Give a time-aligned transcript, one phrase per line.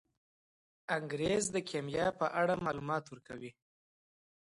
[0.97, 3.51] انګریز د کیمیا په اړه معلومات ورکوي.